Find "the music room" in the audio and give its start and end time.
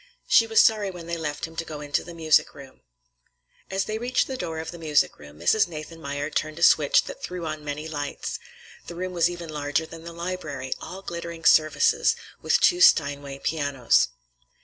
2.03-2.81, 4.71-5.37